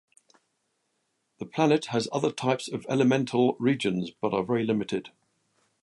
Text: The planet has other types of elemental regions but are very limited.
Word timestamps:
The 1.37 1.45
planet 1.45 1.85
has 1.93 2.07
other 2.11 2.31
types 2.31 2.67
of 2.67 2.87
elemental 2.89 3.55
regions 3.59 4.09
but 4.19 4.33
are 4.33 4.41
very 4.43 4.65
limited. 4.65 5.11